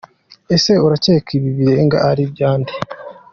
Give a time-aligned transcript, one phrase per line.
[0.55, 2.73] Ese urakeka ibi birenge ari ibya nde?.